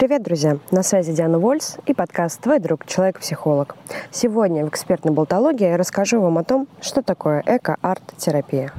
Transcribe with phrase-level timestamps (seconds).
[0.00, 0.56] Привет, друзья!
[0.70, 2.86] На связи Диана Вольс и подкаст «Твой друг.
[2.86, 3.76] Человек-психолог».
[4.10, 8.72] Сегодня в экспертной болтологии я расскажу вам о том, что такое эко-арт-терапия.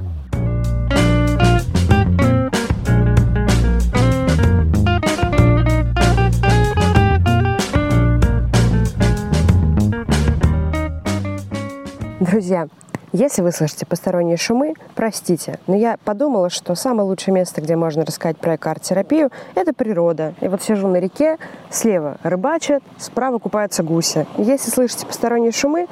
[12.18, 12.66] Друзья,
[13.12, 18.06] если вы слышите посторонние шумы, простите, но я подумала, что самое лучшее место, где можно
[18.06, 20.34] рассказать про эко-арт-терапию, это природа.
[20.40, 21.36] И вот сижу на реке,
[21.68, 24.26] слева рыбачат, справа купаются гуси.
[24.38, 25.88] Если слышите посторонние шумы,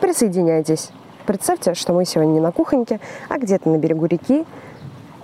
[0.00, 0.90] присоединяйтесь.
[1.26, 4.44] Представьте, что мы сегодня не на кухоньке, а где-то на берегу реки,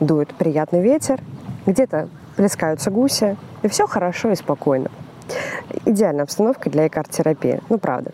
[0.00, 1.20] дует приятный ветер,
[1.66, 4.90] где-то плескаются гуси, и все хорошо и спокойно.
[5.84, 8.10] Идеальная обстановка для эко-арт-терапии, ну правда.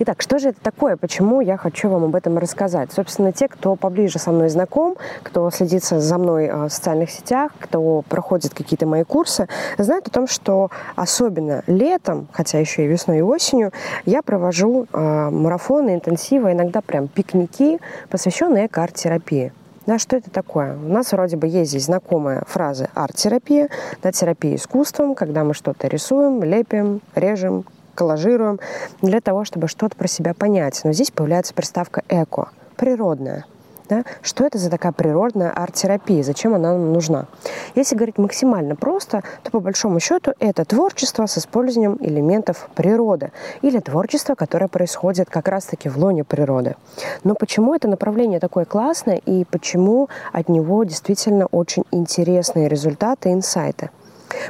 [0.00, 0.96] Итак, что же это такое?
[0.96, 2.92] Почему я хочу вам об этом рассказать?
[2.92, 7.52] Собственно, те, кто поближе со мной знаком, кто следит за мной а, в социальных сетях,
[7.58, 9.48] кто проходит какие-то мои курсы,
[9.78, 13.72] знают о том, что особенно летом, хотя еще и весной и осенью,
[14.04, 17.78] я провожу э, марафоны, интенсивы, иногда прям пикники,
[18.08, 19.52] посвященные эко-арт-терапии.
[19.86, 20.76] Да, что это такое?
[20.76, 23.68] У нас вроде бы есть здесь знакомая фраза арт-терапия,
[24.02, 28.60] да, терапия искусством, когда мы что-то рисуем, лепим, режем, коллажируем
[29.00, 30.80] для того, чтобы что-то про себя понять.
[30.84, 33.44] Но здесь появляется приставка «эко», природная.
[33.88, 34.04] Да?
[34.22, 36.22] Что это за такая природная арт-терапия?
[36.22, 37.26] Зачем она нам нужна?
[37.74, 43.80] Если говорить максимально просто, то по большому счету это творчество с использованием элементов природы или
[43.80, 46.76] творчество, которое происходит как раз-таки в лоне природы.
[47.22, 53.90] Но почему это направление такое классное и почему от него действительно очень интересные результаты, инсайты?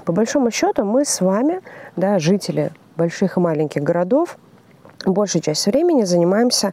[0.05, 1.63] По большому счету мы с вами,
[1.97, 4.39] да, жители больших и маленьких городов
[5.07, 6.73] большую часть времени занимаемся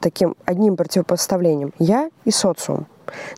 [0.00, 2.86] таким одним противопоставлением– я и социум.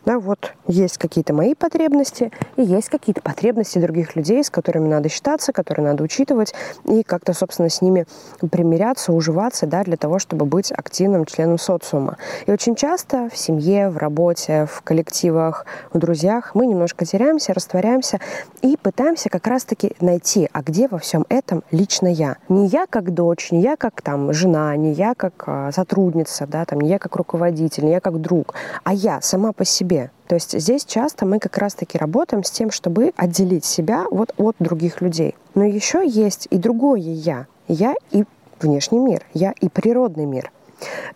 [0.05, 5.09] Да, вот есть какие-то мои потребности и есть какие-то потребности других людей, с которыми надо
[5.09, 6.53] считаться, которые надо учитывать
[6.85, 8.05] и как-то, собственно, с ними
[8.51, 12.17] примиряться, уживаться, да, для того, чтобы быть активным членом социума.
[12.45, 18.19] И очень часто в семье, в работе, в коллективах, в друзьях мы немножко теряемся, растворяемся
[18.61, 22.37] и пытаемся как раз-таки найти, а где во всем этом лично я.
[22.49, 26.65] Не я как дочь, не я как там жена, не я как а, сотрудница, да,
[26.65, 28.53] там, не я как руководитель, не я как друг,
[28.83, 30.11] а я сама по себе.
[30.27, 34.55] То есть здесь часто мы как раз-таки работаем с тем, чтобы отделить себя вот от
[34.59, 35.35] других людей.
[35.55, 37.47] Но еще есть и другое я.
[37.67, 38.23] Я и
[38.59, 40.51] внешний мир, я и природный мир.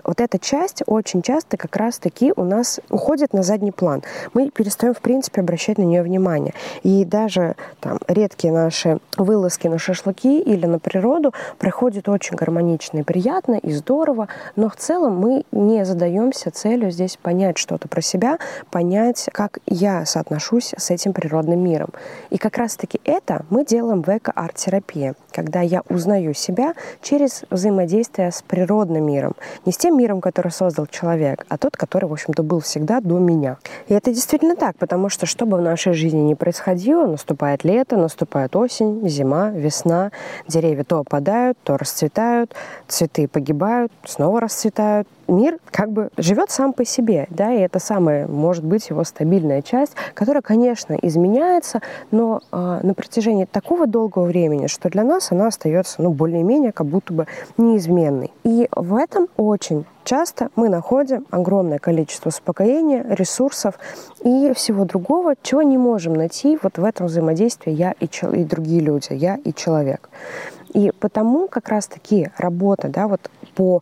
[0.04, 4.04] Вот эта часть очень часто как раз-таки у нас уходит на задний план.
[4.34, 6.54] Мы перестаем, в принципе, обращать на нее внимание.
[6.84, 13.04] И даже там редкие наши вылазки на шашлыки или на природу проходят очень гармонично и
[13.04, 18.38] приятно, и здорово, но в целом мы не задаемся целью здесь понять что-то про себя,
[18.70, 21.90] понять, как я соотношусь с этим природным миром.
[22.30, 28.42] И как раз-таки это мы делаем в эко-арт-терапии, когда я узнаю себя через взаимодействие с
[28.42, 29.34] природным миром,
[29.66, 33.18] не с тем миром, который создал человек, а тот, который, в общем-то, был всегда до
[33.20, 33.58] меня.
[33.88, 37.98] И это действительно так, потому что что бы в нашей жизни ни происходило, наступает лето,
[37.98, 40.12] наступает осень, зима, весна,
[40.48, 42.54] деревья то опадают, то расцветают,
[42.88, 48.28] цветы погибают, снова расцветают, мир как бы живет сам по себе, да, и это самая,
[48.28, 51.82] может быть, его стабильная часть, которая, конечно, изменяется,
[52.12, 56.88] но э, на протяжении такого долгого времени, что для нас она остается, ну, более-менее как
[56.88, 57.28] будто бы
[57.58, 58.32] неизменной.
[58.44, 63.76] И в этом очень часто мы находим огромное количество успокоения, ресурсов
[64.24, 68.82] и всего другого, чего не можем найти вот в этом взаимодействии я и, и другие
[68.82, 70.10] люди, я и человек.
[70.74, 73.82] И потому как раз-таки работа, да, вот по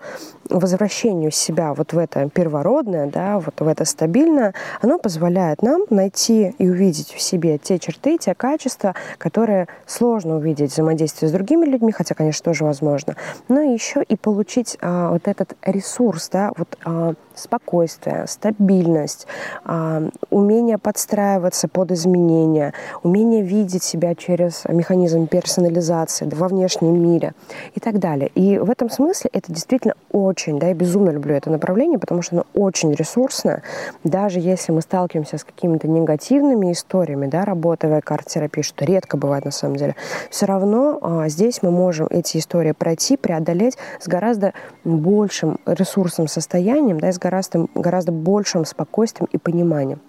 [0.49, 6.55] возвращению себя вот в это первородное, да, вот в это стабильное, оно позволяет нам найти
[6.57, 11.65] и увидеть в себе те черты, те качества, которые сложно увидеть в взаимодействии с другими
[11.65, 13.15] людьми, хотя, конечно, тоже возможно,
[13.47, 19.27] но еще и получить а, вот этот ресурс, да, вот а, спокойствие, стабильность,
[19.63, 22.73] а, умение подстраиваться под изменения,
[23.03, 27.33] умение видеть себя через механизм персонализации во внешнем мире
[27.75, 28.29] и так далее.
[28.35, 32.35] И в этом смысле это действительно очень, да, я безумно люблю это направление, потому что
[32.35, 33.63] оно очень ресурсное.
[34.03, 39.45] Даже если мы сталкиваемся с какими-то негативными историями, да, работая в арт-терапии, что редко бывает
[39.45, 39.95] на самом деле,
[40.29, 44.53] все равно а, здесь мы можем эти истории пройти, преодолеть с гораздо
[44.83, 49.99] большим ресурсным состоянием, да, и с гораздо, гораздо большим спокойствием и пониманием.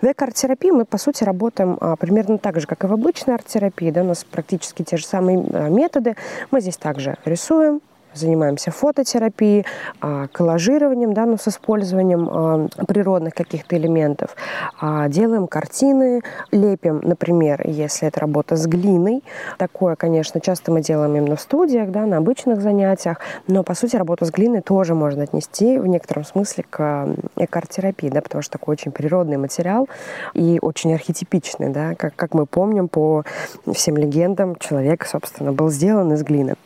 [0.00, 3.90] В эко-арт-терапии мы, по сути, работаем а, примерно так же, как и в обычной арт-терапии.
[3.90, 6.16] Да, у нас практически те же самые а, методы.
[6.50, 7.80] Мы здесь также рисуем,
[8.18, 9.64] занимаемся фототерапией,
[10.00, 14.36] а, коллажированием, да, но с использованием а, природных каких-то элементов.
[14.80, 19.22] А, делаем картины, лепим, например, если это работа с глиной.
[19.58, 23.96] Такое, конечно, часто мы делаем именно в студиях, да, на обычных занятиях, но, по сути,
[23.96, 28.72] работу с глиной тоже можно отнести в некотором смысле к эко-арт-терапии, да, потому что такой
[28.72, 29.88] очень природный материал
[30.34, 33.24] и очень архетипичный, да, как, как мы помним по
[33.72, 36.56] всем легендам, человек, собственно, был сделан из глины.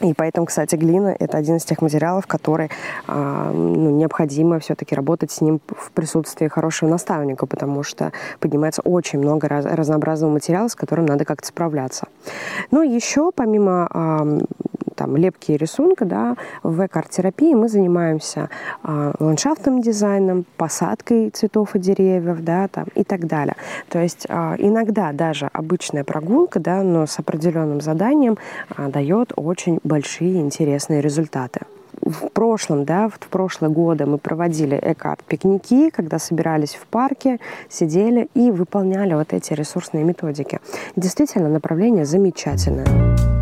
[0.00, 2.70] И поэтому, кстати, глина– это один из тех материалов, который
[3.08, 9.18] э, ну, необходимо все-таки работать с ним в присутствии хорошего наставника, потому что поднимается очень
[9.18, 12.06] много раз, разнообразного материала, с которым надо как-то справляться.
[12.70, 13.88] Ну, еще помимо
[14.98, 18.50] там, лепки и рисунка, да, в эко-арт-терапии мы занимаемся
[18.82, 23.54] э, ландшафтным дизайном, посадкой цветов и деревьев, да, там, и так далее.
[23.88, 28.38] То есть э, иногда даже обычная прогулка, да, но с определенным заданием
[28.76, 31.60] э, дает очень большие интересные результаты
[32.00, 38.50] в прошлом, да, в прошлые годы мы проводили эко-пикники, когда собирались в парке, сидели и
[38.50, 40.60] выполняли вот эти ресурсные методики.
[40.96, 43.37] Действительно, направление замечательное.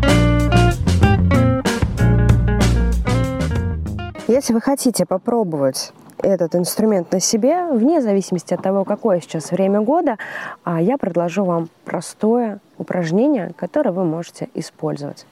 [4.37, 9.81] Если вы хотите попробовать этот инструмент на себе, вне зависимости от того, какое сейчас время
[9.81, 10.19] года,
[10.63, 15.25] а, я предложу вам простое упражнение, которое вы можете использовать.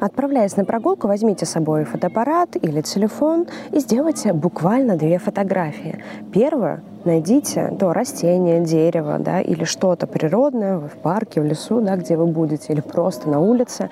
[0.00, 6.02] Отправляясь на прогулку, возьмите с собой фотоаппарат или телефон и сделайте буквально две фотографии.
[6.32, 12.16] Первую найдите то растение, дерево, да, или что-то природное в парке, в лесу, да, где
[12.16, 13.90] вы будете, или просто на улице.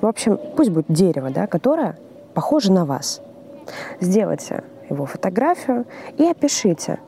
[0.00, 1.96] В общем, пусть будет дерево, да, которое
[2.34, 3.20] похоже на вас.
[4.00, 5.86] Сделайте его фотографию
[6.18, 6.98] и опишите,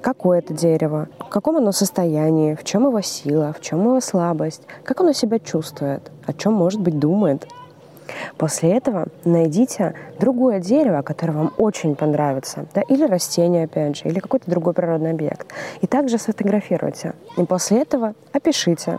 [0.00, 4.62] какое это дерево, в каком оно состоянии, в чем его сила, в чем его слабость,
[4.84, 7.46] как оно себя чувствует, о чем, может быть, думает.
[8.36, 14.20] После этого найдите другое дерево, которое вам очень понравится, да, или растение, опять же, или
[14.20, 15.46] какой-то другой природный объект.
[15.80, 17.14] И также сфотографируйте.
[17.38, 18.98] И после этого опишите,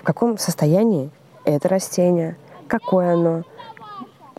[0.00, 1.10] в каком состоянии
[1.44, 2.36] это растение,
[2.68, 3.42] какое оно,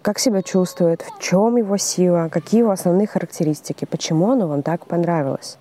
[0.04, 4.86] как себя чувствует, в чем его сила, какие его основные характеристики, почему оно вам так
[4.86, 5.58] понравилось.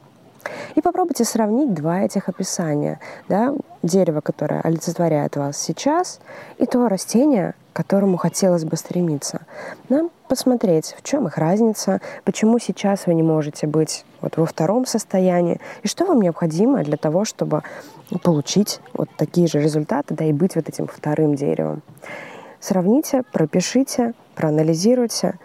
[0.74, 2.98] И попробуйте сравнить два этих описания.
[3.28, 3.54] Да?
[3.84, 6.18] Дерево, которое олицетворяет вас сейчас,
[6.58, 9.42] и то растение, к которому хотелось бы стремиться.
[9.88, 14.86] Нам посмотреть, в чем их разница, почему сейчас вы не можете быть вот во втором
[14.86, 17.62] состоянии, и что вам необходимо для того, чтобы
[18.24, 21.82] получить вот такие же результаты, да, и быть вот этим вторым деревом.
[22.60, 25.38] Сравните, пропишите, проанализируйте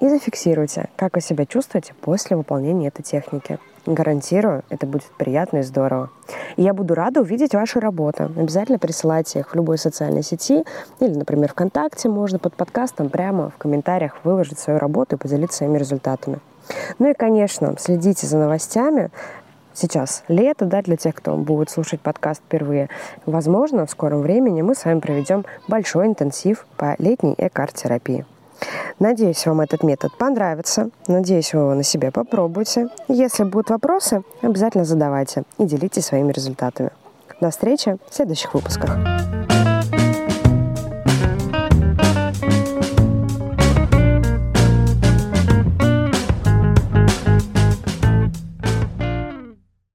[0.00, 3.58] и зафиксируйте, как вы себя чувствуете после выполнения этой техники.
[3.86, 6.10] Гарантирую, это будет приятно и здорово.
[6.56, 8.24] Я буду рада увидеть ваши работы.
[8.36, 10.64] Обязательно присылайте их в любой социальной сети
[11.00, 12.08] или, например, ВКонтакте.
[12.08, 16.38] Можно под подкастом прямо в комментариях выложить свою работу и поделиться своими результатами.
[16.98, 19.10] Ну и, конечно, следите за новостями.
[19.80, 22.88] Сейчас лето, да, для тех, кто будет слушать подкаст впервые.
[23.26, 28.26] Возможно, в скором времени мы с вами проведем большой интенсив по летней эко-арт-терапии.
[28.98, 30.90] Надеюсь, вам этот метод понравится.
[31.06, 32.88] Надеюсь, вы его на себе попробуете.
[33.06, 36.90] Если будут вопросы, обязательно задавайте и делитесь своими результатами.
[37.40, 38.98] До встречи в следующих выпусках.